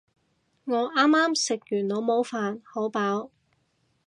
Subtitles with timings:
[0.65, 3.29] 我啱啱食完老母飯，好飽